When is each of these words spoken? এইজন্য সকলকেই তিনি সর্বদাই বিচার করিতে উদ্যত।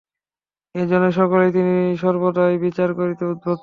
এইজন্য 0.75 1.05
সকলকেই 1.11 1.51
তিনি 1.53 1.73
সর্বদাই 1.97 2.53
বিচার 2.65 2.89
করিতে 2.93 3.23
উদ্যত। 3.25 3.59